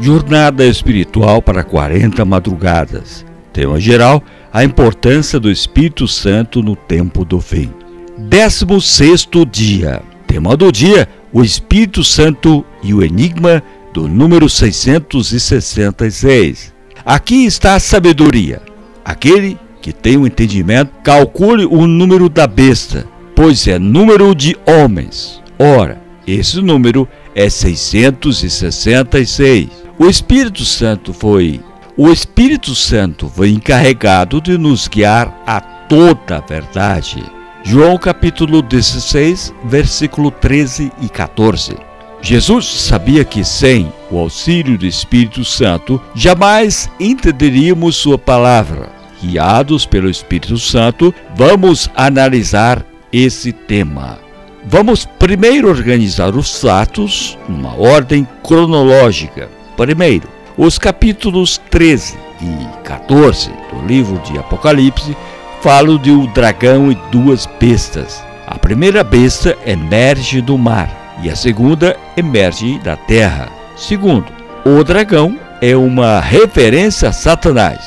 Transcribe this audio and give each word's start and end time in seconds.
Jornada 0.00 0.64
espiritual 0.64 1.42
para 1.42 1.64
40 1.64 2.24
madrugadas. 2.24 3.26
Tema 3.52 3.80
geral: 3.80 4.22
a 4.52 4.62
importância 4.62 5.40
do 5.40 5.50
Espírito 5.50 6.06
Santo 6.06 6.62
no 6.62 6.76
tempo 6.76 7.24
do 7.24 7.40
fim. 7.40 7.72
16 8.16 9.28
dia. 9.50 10.00
Tema 10.26 10.56
do 10.56 10.70
dia: 10.70 11.08
o 11.32 11.42
Espírito 11.42 12.04
Santo 12.04 12.64
e 12.82 12.92
o 12.94 13.02
enigma 13.02 13.60
do 13.92 14.06
número 14.06 14.48
666. 14.48 16.72
Aqui 17.04 17.44
está 17.44 17.74
a 17.74 17.80
sabedoria. 17.80 18.62
Aquele 19.04 19.58
que 19.80 19.92
tem 19.92 20.16
o 20.16 20.20
um 20.20 20.26
entendimento, 20.26 20.92
calcule 21.02 21.64
o 21.64 21.86
número 21.86 22.28
da 22.28 22.46
besta, 22.46 23.06
pois 23.34 23.66
é 23.66 23.78
número 23.78 24.34
de 24.34 24.54
homens. 24.66 25.42
Ora, 25.58 25.98
esse 26.26 26.60
número 26.60 27.08
é 27.34 27.48
666. 27.48 29.87
O 30.00 30.06
Espírito 30.06 30.64
Santo 30.64 31.12
foi 31.12 31.60
o 31.96 32.08
Espírito 32.08 32.72
Santo 32.72 33.28
foi 33.28 33.50
encarregado 33.50 34.40
de 34.40 34.56
nos 34.56 34.86
guiar 34.86 35.42
a 35.44 35.60
toda 35.60 36.36
a 36.36 36.40
verdade. 36.40 37.20
João 37.64 37.98
capítulo 37.98 38.62
16, 38.62 39.52
versículo 39.64 40.30
13 40.30 40.92
e 41.02 41.08
14. 41.08 41.76
Jesus 42.22 42.64
sabia 42.66 43.24
que 43.24 43.42
sem 43.44 43.92
o 44.08 44.18
auxílio 44.18 44.78
do 44.78 44.86
Espírito 44.86 45.44
Santo 45.44 46.00
jamais 46.14 46.88
entenderíamos 47.00 47.96
sua 47.96 48.16
palavra. 48.16 48.90
Guiados 49.20 49.84
pelo 49.84 50.08
Espírito 50.08 50.58
Santo, 50.58 51.12
vamos 51.34 51.90
analisar 51.96 52.86
esse 53.12 53.52
tema. 53.52 54.20
Vamos 54.64 55.04
primeiro 55.18 55.68
organizar 55.68 56.36
os 56.36 56.60
fatos 56.60 57.36
numa 57.48 57.74
ordem 57.74 58.24
cronológica. 58.44 59.57
Primeiro, 59.78 60.28
os 60.56 60.76
capítulos 60.76 61.56
13 61.70 62.18
e 62.42 62.82
14 62.82 63.48
do 63.72 63.86
livro 63.86 64.18
de 64.22 64.36
Apocalipse 64.36 65.16
falam 65.62 65.96
de 65.96 66.10
um 66.10 66.26
dragão 66.32 66.90
e 66.90 66.98
duas 67.12 67.46
bestas. 67.60 68.20
A 68.44 68.58
primeira 68.58 69.04
besta 69.04 69.56
emerge 69.64 70.40
do 70.40 70.58
mar 70.58 71.16
e 71.22 71.30
a 71.30 71.36
segunda 71.36 71.96
emerge 72.16 72.76
da 72.80 72.96
terra. 72.96 73.52
Segundo, 73.76 74.26
o 74.64 74.82
dragão 74.82 75.38
é 75.62 75.76
uma 75.76 76.18
referência 76.18 77.10
a 77.10 77.12
Satanás. 77.12 77.78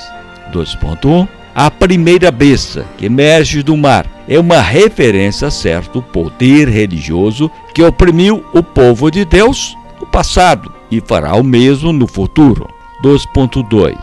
2.1 0.54 1.28
A 1.54 1.70
primeira 1.70 2.32
besta 2.32 2.86
que 2.98 3.08
emerge 3.08 3.62
do 3.62 3.76
mar 3.76 4.06
é 4.30 4.40
uma 4.40 4.62
referência 4.62 5.50
a 5.50 5.52
certo 5.52 6.02
poder 6.02 6.70
religioso 6.70 7.52
que 7.76 7.84
oprimiu 7.84 8.46
o 8.54 8.64
povo 8.64 9.12
de 9.12 9.26
Deus 9.26 9.76
no 10.00 10.08
passado 10.08 10.80
e 10.92 11.02
fará 11.02 11.36
o 11.36 11.44
mesmo 11.44 11.94
no 11.94 12.06
futuro. 12.06 12.68
2.2 13.04 13.98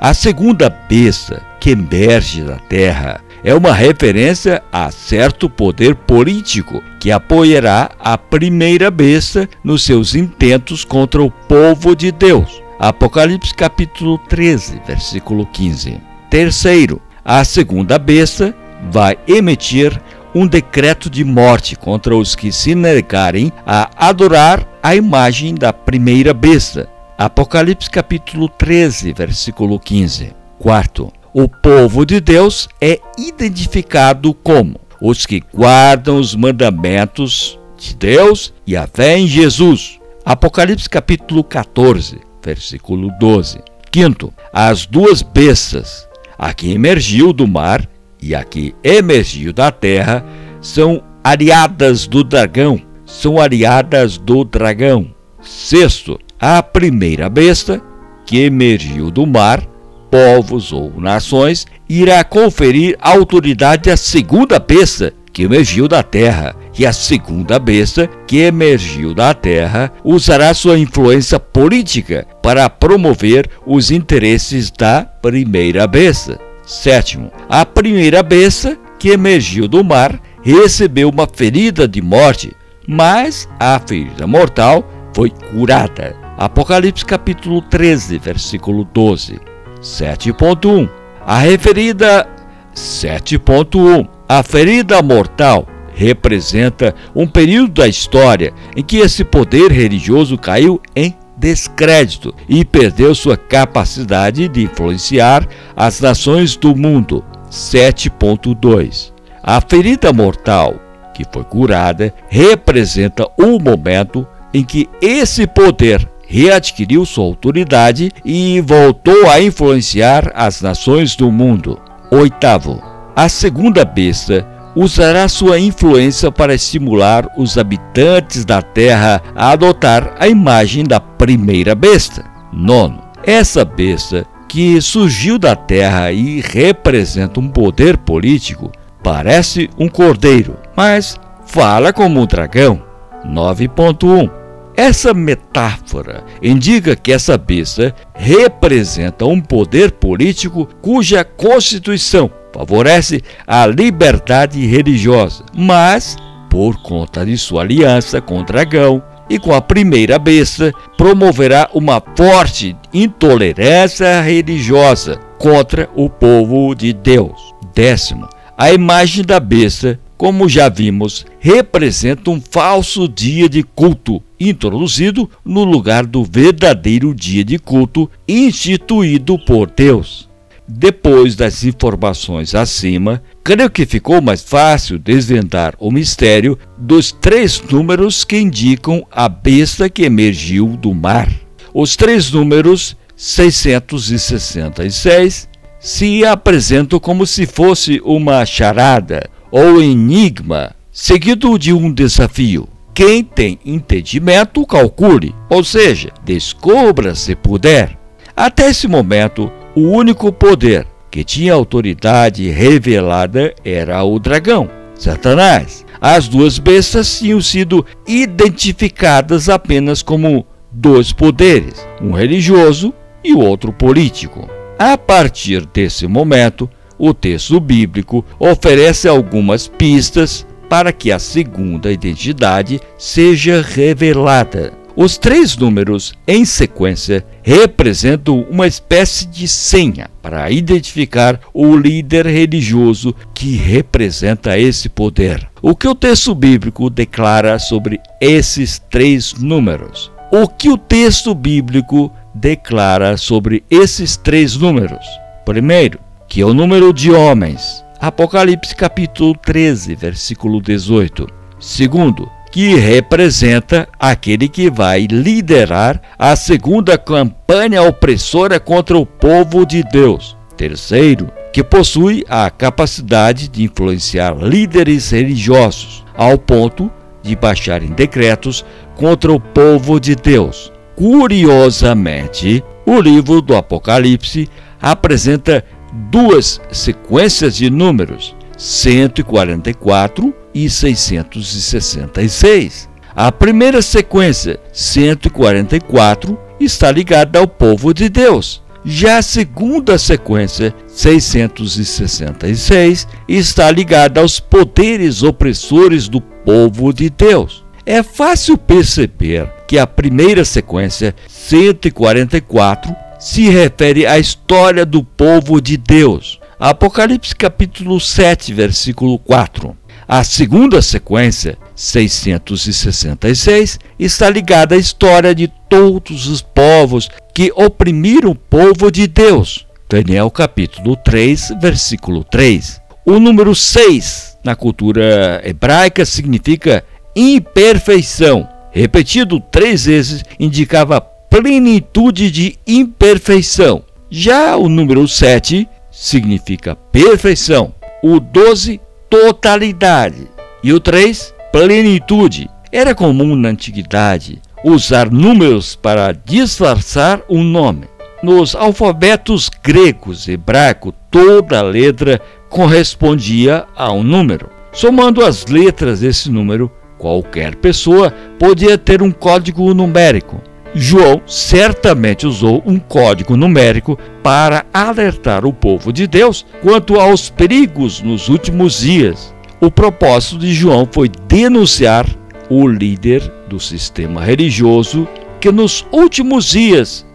A 0.00 0.12
segunda 0.12 0.68
besta 0.68 1.42
que 1.60 1.70
emerge 1.70 2.42
da 2.42 2.56
terra 2.56 3.20
é 3.44 3.54
uma 3.54 3.72
referência 3.72 4.62
a 4.72 4.90
certo 4.90 5.48
poder 5.48 5.94
político 5.94 6.82
que 7.00 7.10
apoiará 7.10 7.90
a 7.98 8.16
primeira 8.16 8.90
besta 8.90 9.48
nos 9.64 9.84
seus 9.84 10.14
intentos 10.14 10.84
contra 10.84 11.22
o 11.22 11.30
povo 11.30 11.96
de 11.96 12.12
Deus. 12.12 12.62
Apocalipse 12.78 13.54
capítulo 13.54 14.18
13, 14.28 14.82
versículo 14.86 15.46
15. 15.46 16.00
Terceiro, 16.28 17.00
a 17.24 17.44
segunda 17.44 17.98
besta 17.98 18.54
vai 18.90 19.16
emitir 19.26 20.00
um 20.34 20.46
decreto 20.46 21.10
de 21.10 21.24
morte 21.24 21.76
contra 21.76 22.16
os 22.16 22.34
que 22.34 22.50
se 22.50 22.74
negarem 22.74 23.52
a 23.66 23.90
adorar 24.08 24.66
a 24.82 24.94
imagem 24.94 25.54
da 25.54 25.72
primeira 25.72 26.32
besta. 26.32 26.88
Apocalipse 27.18 27.90
capítulo 27.90 28.48
13, 28.48 29.12
versículo 29.12 29.78
15. 29.78 30.34
Quarto, 30.58 31.12
o 31.34 31.48
povo 31.48 32.04
de 32.04 32.20
Deus 32.20 32.68
é 32.80 32.98
identificado 33.18 34.32
como 34.32 34.80
os 35.00 35.26
que 35.26 35.42
guardam 35.52 36.16
os 36.16 36.34
mandamentos 36.34 37.58
de 37.76 37.94
Deus 37.94 38.54
e 38.66 38.76
a 38.76 38.86
fé 38.86 39.18
em 39.18 39.26
Jesus. 39.26 39.98
Apocalipse 40.24 40.88
capítulo 40.88 41.44
14, 41.44 42.20
versículo 42.42 43.10
12. 43.18 43.60
Quinto, 43.90 44.32
as 44.52 44.86
duas 44.86 45.20
bestas, 45.20 46.08
a 46.38 46.54
que 46.54 46.72
emergiu 46.72 47.32
do 47.32 47.46
mar 47.46 47.86
e 48.22 48.34
a 48.34 48.44
que 48.44 48.74
emergiu 48.84 49.52
da 49.52 49.72
terra 49.72 50.24
são 50.60 51.02
ariadas 51.24 52.06
do 52.06 52.22
dragão, 52.22 52.80
são 53.04 53.40
ariadas 53.40 54.16
do 54.16 54.44
dragão. 54.44 55.12
Sexto, 55.40 56.18
a 56.40 56.62
primeira 56.62 57.28
besta, 57.28 57.82
que 58.24 58.40
emergiu 58.44 59.10
do 59.10 59.26
mar, 59.26 59.66
povos 60.10 60.72
ou 60.72 60.92
nações, 61.00 61.66
irá 61.88 62.22
conferir 62.22 62.96
autoridade 63.00 63.90
à 63.90 63.96
segunda 63.96 64.58
besta, 64.58 65.12
que 65.32 65.42
emergiu 65.42 65.88
da 65.88 66.02
terra, 66.02 66.54
e 66.78 66.86
a 66.86 66.92
segunda 66.92 67.58
besta, 67.58 68.06
que 68.26 68.38
emergiu 68.38 69.14
da 69.14 69.34
terra, 69.34 69.90
usará 70.04 70.52
sua 70.52 70.78
influência 70.78 71.40
política 71.40 72.26
para 72.42 72.68
promover 72.68 73.48
os 73.66 73.90
interesses 73.90 74.70
da 74.70 75.02
primeira 75.04 75.86
besta. 75.86 76.51
Sétimo, 76.64 77.30
a 77.48 77.66
primeira 77.66 78.22
besta 78.22 78.78
que 78.98 79.10
emergiu 79.10 79.66
do 79.66 79.82
mar 79.82 80.20
recebeu 80.42 81.08
uma 81.08 81.26
ferida 81.26 81.88
de 81.88 82.00
morte, 82.00 82.52
mas 82.86 83.48
a 83.58 83.78
ferida 83.80 84.26
mortal 84.26 84.84
foi 85.14 85.30
curada. 85.30 86.16
Apocalipse 86.38 87.04
capítulo 87.04 87.60
13, 87.62 88.18
versículo 88.18 88.84
12. 88.84 89.40
7.1. 89.80 90.88
A 91.24 91.38
referida 91.38 92.28
7.1. 92.74 94.08
A 94.28 94.42
ferida 94.42 95.02
mortal 95.02 95.66
representa 95.94 96.94
um 97.14 97.26
período 97.26 97.74
da 97.74 97.88
história 97.88 98.52
em 98.74 98.82
que 98.82 98.98
esse 98.98 99.24
poder 99.24 99.70
religioso 99.70 100.38
caiu 100.38 100.80
em 100.96 101.14
descrédito 101.42 102.32
e 102.48 102.64
perdeu 102.64 103.12
sua 103.16 103.36
capacidade 103.36 104.46
de 104.46 104.62
influenciar 104.62 105.44
as 105.74 106.00
nações 106.00 106.56
do 106.56 106.76
mundo. 106.76 107.24
7.2 107.50 109.12
A 109.42 109.60
ferida 109.60 110.12
mortal, 110.12 110.76
que 111.12 111.24
foi 111.30 111.42
curada, 111.42 112.14
representa 112.28 113.28
o 113.36 113.58
momento 113.58 114.24
em 114.54 114.62
que 114.62 114.88
esse 115.02 115.44
poder 115.46 116.08
readquiriu 116.28 117.04
sua 117.04 117.24
autoridade 117.24 118.12
e 118.24 118.60
voltou 118.60 119.28
a 119.28 119.42
influenciar 119.42 120.30
as 120.34 120.62
nações 120.62 121.16
do 121.16 121.30
mundo. 121.30 121.78
Oitavo, 122.10 122.80
a 123.16 123.28
segunda 123.28 123.84
besta 123.84 124.46
usará 124.74 125.28
sua 125.28 125.58
influência 125.58 126.30
para 126.30 126.54
estimular 126.54 127.28
os 127.36 127.58
habitantes 127.58 128.44
da 128.44 128.62
terra 128.62 129.22
a 129.34 129.50
adotar 129.50 130.14
a 130.18 130.28
imagem 130.28 130.84
da 130.84 131.00
primeira 131.00 131.74
besta. 131.74 132.24
Nono, 132.52 133.02
essa 133.24 133.64
besta 133.64 134.26
que 134.48 134.80
surgiu 134.80 135.38
da 135.38 135.56
terra 135.56 136.12
e 136.12 136.40
representa 136.40 137.40
um 137.40 137.48
poder 137.48 137.96
político 137.98 138.70
parece 139.02 139.68
um 139.78 139.88
cordeiro, 139.88 140.56
mas 140.76 141.18
fala 141.46 141.92
como 141.92 142.20
um 142.20 142.26
dragão. 142.26 142.82
9.1 143.26 144.42
essa 144.74 145.12
metáfora 145.12 146.24
indica 146.42 146.96
que 146.96 147.12
essa 147.12 147.36
besta 147.36 147.94
representa 148.14 149.26
um 149.26 149.38
poder 149.38 149.92
político 149.92 150.66
cuja 150.80 151.22
constituição 151.24 152.30
favorece 152.52 153.22
a 153.46 153.66
liberdade 153.66 154.64
religiosa, 154.66 155.44
mas, 155.56 156.16
por 156.50 156.82
conta 156.82 157.24
de 157.24 157.36
sua 157.38 157.62
aliança 157.62 158.20
com 158.20 158.40
o 158.40 158.44
dragão 158.44 159.02
e 159.28 159.38
com 159.38 159.54
a 159.54 159.60
primeira 159.60 160.18
besta, 160.18 160.72
promoverá 160.96 161.70
uma 161.72 162.02
forte 162.16 162.76
intolerância 162.92 164.20
religiosa 164.20 165.18
contra 165.38 165.88
o 165.94 166.10
povo 166.10 166.74
de 166.74 166.92
Deus. 166.92 167.54
Décimo, 167.74 168.28
a 168.56 168.70
imagem 168.72 169.24
da 169.24 169.40
besta, 169.40 169.98
como 170.16 170.48
já 170.48 170.68
vimos, 170.68 171.24
representa 171.40 172.30
um 172.30 172.40
falso 172.40 173.08
dia 173.08 173.48
de 173.48 173.62
culto 173.62 174.22
introduzido 174.38 175.28
no 175.44 175.64
lugar 175.64 176.04
do 176.04 176.22
verdadeiro 176.22 177.14
dia 177.14 177.44
de 177.44 177.58
culto 177.58 178.10
instituído 178.28 179.38
por 179.38 179.70
Deus. 179.70 180.28
Depois 180.66 181.34
das 181.34 181.64
informações 181.64 182.54
acima, 182.54 183.22
creio 183.42 183.68
que 183.68 183.84
ficou 183.84 184.22
mais 184.22 184.42
fácil 184.42 184.98
desvendar 184.98 185.74
o 185.78 185.90
mistério 185.90 186.58
dos 186.78 187.10
três 187.10 187.60
números 187.60 188.24
que 188.24 188.38
indicam 188.38 189.04
a 189.10 189.28
besta 189.28 189.90
que 189.90 190.04
emergiu 190.04 190.68
do 190.68 190.94
mar. 190.94 191.28
Os 191.74 191.96
três 191.96 192.30
números 192.30 192.96
666 193.16 195.48
se 195.80 196.24
apresentam 196.24 197.00
como 197.00 197.26
se 197.26 197.44
fosse 197.44 198.00
uma 198.04 198.46
charada 198.46 199.28
ou 199.50 199.82
enigma, 199.82 200.76
seguido 200.92 201.58
de 201.58 201.72
um 201.72 201.92
desafio. 201.92 202.68
Quem 202.94 203.24
tem 203.24 203.58
entendimento, 203.64 204.64
calcule, 204.66 205.34
ou 205.48 205.64
seja, 205.64 206.10
descubra 206.24 207.14
se 207.14 207.34
puder. 207.34 207.98
Até 208.36 208.68
esse 208.70 208.86
momento, 208.86 209.50
o 209.74 209.80
único 209.80 210.30
poder 210.32 210.86
que 211.10 211.24
tinha 211.24 211.52
autoridade 211.52 212.48
revelada 212.50 213.54
era 213.64 214.02
o 214.02 214.18
dragão, 214.18 214.68
Satanás. 214.94 215.84
As 216.00 216.26
duas 216.26 216.58
bestas 216.58 217.18
tinham 217.18 217.40
sido 217.40 217.84
identificadas 218.06 219.48
apenas 219.48 220.02
como 220.02 220.46
dois 220.70 221.12
poderes, 221.12 221.86
um 222.00 222.12
religioso 222.12 222.92
e 223.22 223.32
o 223.32 223.40
outro 223.40 223.72
político. 223.72 224.48
A 224.78 224.98
partir 224.98 225.64
desse 225.66 226.06
momento, 226.06 226.68
o 226.98 227.14
texto 227.14 227.60
bíblico 227.60 228.24
oferece 228.38 229.06
algumas 229.06 229.68
pistas 229.68 230.46
para 230.68 230.92
que 230.92 231.12
a 231.12 231.18
segunda 231.18 231.92
identidade 231.92 232.80
seja 232.96 233.62
revelada. 233.62 234.81
Os 234.94 235.16
três 235.16 235.56
números 235.56 236.12
em 236.28 236.44
sequência 236.44 237.24
representam 237.42 238.46
uma 238.50 238.66
espécie 238.66 239.26
de 239.26 239.48
senha 239.48 240.10
para 240.20 240.50
identificar 240.50 241.40
o 241.54 241.74
líder 241.74 242.26
religioso 242.26 243.14
que 243.32 243.56
representa 243.56 244.58
esse 244.58 244.90
poder. 244.90 245.48
O 245.62 245.74
que 245.74 245.88
o 245.88 245.94
texto 245.94 246.34
bíblico 246.34 246.90
declara 246.90 247.58
sobre 247.58 248.00
esses 248.20 248.78
três 248.90 249.32
números? 249.34 250.12
O 250.30 250.46
que 250.46 250.68
o 250.68 250.76
texto 250.76 251.34
bíblico 251.34 252.12
declara 252.34 253.16
sobre 253.16 253.64
esses 253.70 254.16
três 254.16 254.56
números? 254.56 255.06
Primeiro, 255.46 255.98
que 256.28 256.42
é 256.42 256.44
o 256.44 256.52
número 256.52 256.92
de 256.92 257.10
homens. 257.10 257.82
Apocalipse 257.98 258.76
capítulo 258.76 259.34
13, 259.34 259.94
versículo 259.94 260.60
18. 260.60 261.26
Segundo, 261.58 262.28
que 262.52 262.74
representa 262.74 263.88
aquele 263.98 264.46
que 264.46 264.70
vai 264.70 265.06
liderar 265.10 266.00
a 266.18 266.36
segunda 266.36 266.98
campanha 266.98 267.82
opressora 267.82 268.60
contra 268.60 268.96
o 268.98 269.06
povo 269.06 269.64
de 269.64 269.82
Deus. 269.82 270.36
Terceiro, 270.54 271.32
que 271.50 271.64
possui 271.64 272.22
a 272.28 272.50
capacidade 272.50 273.48
de 273.48 273.64
influenciar 273.64 274.36
líderes 274.36 275.10
religiosos 275.10 276.04
ao 276.14 276.36
ponto 276.36 276.92
de 277.22 277.34
baixarem 277.34 277.88
decretos 277.88 278.64
contra 278.96 279.32
o 279.32 279.40
povo 279.40 279.98
de 279.98 280.14
Deus. 280.14 280.70
Curiosamente, 280.94 282.62
o 282.84 283.00
livro 283.00 283.40
do 283.40 283.56
Apocalipse 283.56 284.46
apresenta 284.80 285.64
duas 286.10 286.60
sequências 286.70 287.56
de 287.56 287.70
números, 287.70 288.36
144 288.62 290.32
e 290.54 290.70
666. 290.70 292.88
A 293.14 293.30
primeira 293.32 293.82
sequência, 293.82 294.58
144, 294.72 296.38
está 296.60 296.92
ligada 296.92 297.40
ao 297.40 297.48
povo 297.48 297.92
de 297.92 298.08
Deus. 298.08 298.62
Já 298.84 299.18
a 299.18 299.22
segunda 299.22 299.98
sequência, 299.98 300.72
666, 300.86 303.08
está 303.28 303.68
ligada 303.68 304.20
aos 304.20 304.38
poderes 304.38 305.24
opressores 305.24 306.06
do 306.06 306.20
povo 306.20 306.92
de 306.92 307.10
Deus. 307.10 307.64
É 307.84 308.00
fácil 308.04 308.56
perceber 308.56 309.50
que 309.66 309.76
a 309.76 309.88
primeira 309.88 310.44
sequência, 310.44 311.16
144, 311.26 312.94
se 313.18 313.48
refere 313.48 314.06
à 314.06 314.20
história 314.20 314.86
do 314.86 315.02
povo 315.02 315.60
de 315.60 315.76
Deus. 315.76 316.40
Apocalipse 316.64 317.34
capítulo 317.34 317.98
7, 317.98 318.54
versículo 318.54 319.18
4. 319.18 319.76
A 320.06 320.22
segunda 320.22 320.80
sequência, 320.80 321.58
666, 321.74 323.80
está 323.98 324.30
ligada 324.30 324.76
à 324.76 324.78
história 324.78 325.34
de 325.34 325.48
todos 325.68 326.28
os 326.28 326.40
povos 326.40 327.10
que 327.34 327.52
oprimiram 327.56 328.30
o 328.30 328.36
povo 328.36 328.92
de 328.92 329.08
Deus. 329.08 329.66
Daniel 329.90 330.30
capítulo 330.30 330.94
3, 330.94 331.54
versículo 331.60 332.22
3. 332.22 332.80
O 333.04 333.18
número 333.18 333.56
6 333.56 334.38
na 334.44 334.54
cultura 334.54 335.42
hebraica 335.44 336.04
significa 336.04 336.84
imperfeição. 337.16 338.48
Repetido 338.70 339.40
três 339.40 339.86
vezes, 339.86 340.22
indicava 340.38 341.00
plenitude 341.00 342.30
de 342.30 342.56
imperfeição. 342.64 343.82
Já 344.08 344.56
o 344.56 344.68
número 344.68 345.08
7 345.08 345.68
significa 345.92 346.74
perfeição. 346.74 347.74
O 348.02 348.18
12, 348.18 348.80
totalidade. 349.08 350.26
E 350.64 350.72
o 350.72 350.80
3, 350.80 351.32
plenitude. 351.52 352.50
Era 352.72 352.94
comum 352.94 353.36
na 353.36 353.50
antiguidade 353.50 354.40
usar 354.64 355.10
números 355.10 355.76
para 355.76 356.12
disfarçar 356.12 357.20
um 357.28 357.42
nome. 357.42 357.86
Nos 358.22 358.54
alfabetos 358.54 359.50
gregos 359.62 360.28
e 360.28 360.32
hebraico, 360.32 360.92
toda 361.10 361.60
letra 361.60 362.20
correspondia 362.48 363.64
a 363.76 363.92
um 363.92 364.02
número. 364.02 364.48
Somando 364.72 365.24
as 365.24 365.46
letras 365.46 366.00
desse 366.00 366.30
número, 366.30 366.70
qualquer 366.96 367.56
pessoa 367.56 368.14
podia 368.38 368.78
ter 368.78 369.02
um 369.02 369.10
código 369.10 369.74
numérico. 369.74 370.40
João 370.74 371.20
certamente 371.26 372.26
usou 372.26 372.62
um 372.64 372.78
código 372.78 373.36
numérico 373.36 373.98
para 374.22 374.64
alertar 374.72 375.44
o 375.44 375.52
povo 375.52 375.92
de 375.92 376.06
Deus 376.06 376.46
quanto 376.62 376.98
aos 376.98 377.28
perigos 377.28 378.00
nos 378.00 378.28
últimos 378.28 378.80
dias. 378.80 379.34
O 379.60 379.70
propósito 379.70 380.38
de 380.38 380.52
João 380.52 380.88
foi 380.90 381.10
denunciar 381.28 382.06
o 382.48 382.66
líder 382.66 383.22
do 383.48 383.60
sistema 383.60 384.22
religioso 384.24 385.06
que 385.40 385.52
nos 385.52 385.86
últimos 385.92 386.46
dias, 386.46 387.06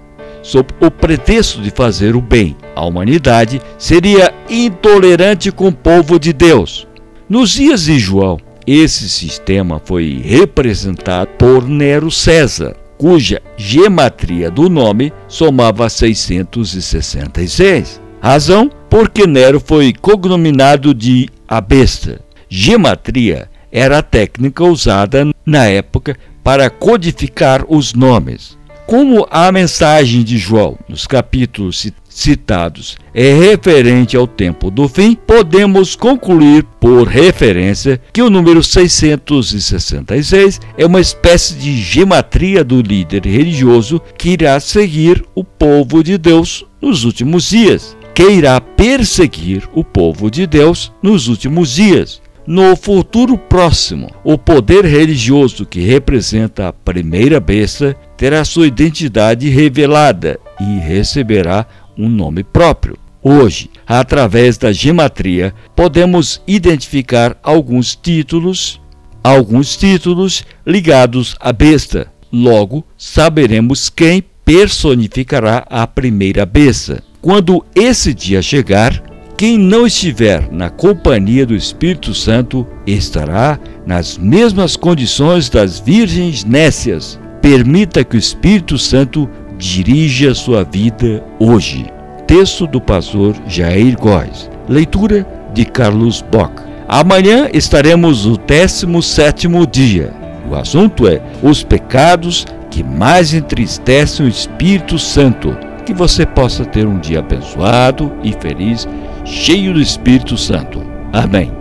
sob 0.44 0.70
o 0.80 0.92
pretexto 0.92 1.62
de 1.62 1.72
fazer 1.72 2.16
o 2.16 2.22
bem 2.22 2.56
à 2.76 2.86
humanidade, 2.86 3.62
seria 3.78 4.34
intolerante 4.50 5.52
com 5.52 5.70
o 5.70 5.74
povo 5.74 6.20
de 6.20 6.32
Deus. 6.32 6.88
Nos 7.28 7.52
dias 7.52 7.86
de 7.86 7.98
João, 7.98 8.38
esse 8.66 9.10
sistema 9.10 9.82
foi 9.84 10.22
representado 10.24 11.30
por 11.38 11.68
Nero 11.68 12.12
César, 12.12 12.76
cuja 12.98 13.42
gematria 13.56 14.50
do 14.50 14.70
nome 14.70 15.14
somava 15.28 15.90
666. 15.90 18.02
Razão 18.20 18.70
porque 18.90 19.28
Nero 19.28 19.60
foi 19.60 19.94
cognominado 19.94 20.94
de 20.94 21.30
a 21.48 21.62
besta. 21.62 22.20
Gematria 22.50 23.50
era 23.72 24.00
a 24.00 24.04
técnica 24.04 24.64
usada 24.64 25.30
na 25.46 25.66
época 25.66 26.18
para 26.44 26.70
codificar 26.70 27.64
os 27.68 27.94
nomes. 27.94 28.58
Como 28.86 29.28
a 29.30 29.52
mensagem 29.52 30.24
de 30.24 30.38
João, 30.38 30.78
nos 30.88 31.06
capítulos 31.06 31.92
citados 32.18 32.98
é 33.14 33.32
referente 33.32 34.18
ao 34.18 34.26
tempo 34.26 34.72
do 34.72 34.90
fim, 34.90 35.14
podemos 35.14 35.96
concluir 35.96 36.64
por 36.80 37.08
referência 37.08 38.02
que 38.12 38.24
o 38.24 38.30
número 38.30 38.64
666 38.64 40.60
é 40.76 40.84
uma 40.84 41.00
espécie 41.00 41.54
de 41.54 41.78
gematria 41.78 42.64
do 42.64 42.82
líder 42.82 43.24
religioso 43.24 44.02
que 44.18 44.30
irá 44.30 44.60
seguir 44.60 45.24
o 45.36 45.44
povo 45.44 46.04
de 46.04 46.18
Deus 46.18 46.66
nos 46.82 47.04
últimos 47.04 47.52
dias, 47.52 47.96
que 48.16 48.24
irá 48.24 48.60
perseguir 48.60 49.70
o 49.72 49.84
povo 49.84 50.32
de 50.32 50.48
Deus 50.48 50.92
nos 51.04 51.28
últimos 51.28 51.76
dias. 51.76 52.20
No 52.48 52.76
futuro 52.76 53.38
próximo, 53.38 54.10
o 54.24 54.38
poder 54.38 54.86
religioso 54.86 55.66
que 55.66 55.82
representa 55.82 56.70
a 56.70 56.74
primeira 56.74 57.40
besta 57.40 57.96
terá 58.16 58.44
sua 58.44 58.66
identidade 58.66 59.50
revelada 59.50 60.40
e 60.60 60.80
receberá 60.80 61.68
um 61.98 62.10
nome 62.10 62.44
próprio. 62.44 62.98
Hoje, 63.22 63.70
através 63.86 64.58
da 64.58 64.72
gematria, 64.72 65.54
podemos 65.76 66.42
identificar 66.48 67.38
alguns 67.44 67.96
títulos, 67.96 68.80
alguns 69.24 69.76
títulos 69.76 70.46
ligados 70.66 71.36
à 71.40 71.52
besta. 71.52 72.12
Logo, 72.32 72.86
saberemos 72.98 73.90
quem 73.90 74.24
personificará 74.46 75.66
a 75.70 75.86
primeira 75.86 76.46
besta. 76.46 77.04
Quando 77.22 77.66
esse 77.76 78.14
dia 78.14 78.42
chegar, 78.42 79.04
quem 79.38 79.58
não 79.58 79.86
estiver 79.86 80.52
na 80.52 80.70
companhia 80.70 81.46
do 81.46 81.56
Espírito 81.56 82.14
Santo 82.14 82.66
estará 82.88 83.60
nas 83.86 84.18
mesmas 84.18 84.76
condições 84.76 85.50
das 85.50 85.80
virgens 85.80 86.44
nécias. 86.44 87.20
Permita 87.42 88.04
que 88.04 88.16
o 88.16 88.20
Espírito 88.20 88.78
Santo 88.78 89.30
dirige 89.58 90.28
a 90.28 90.36
sua 90.36 90.64
vida 90.64 91.24
hoje. 91.40 91.86
Texto 92.26 92.68
do 92.68 92.80
pastor 92.80 93.36
Jair 93.48 93.98
Góes. 93.98 94.50
Leitura 94.68 95.26
de 95.54 95.66
Carlos 95.66 96.22
Bock. 96.22 96.62
Amanhã 96.88 97.50
estaremos 97.54 98.26
no 98.26 98.38
17 98.38 99.48
dia. 99.72 100.14
O 100.50 100.56
assunto 100.56 101.08
é 101.08 101.22
os 101.42 101.64
pecados 101.64 102.46
que 102.70 102.84
mais 102.84 103.34
entristecem 103.34 104.26
o 104.26 104.30
Espírito 104.30 104.98
Santo. 104.98 105.58
Que 105.86 105.94
você 105.94 106.26
possa 106.26 106.66
ter 106.66 106.86
um 106.86 107.00
dia 107.00 107.20
abençoado 107.20 108.12
e 108.24 108.34
feliz, 108.34 108.88
cheio 109.26 109.74
do 109.74 109.82
Espírito 109.82 110.38
Santo. 110.38 110.82
Amém. 111.12 111.52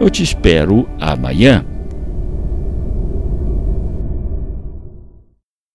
Eu 0.00 0.08
te 0.08 0.22
espero 0.22 0.88
amanhã. 1.00 1.64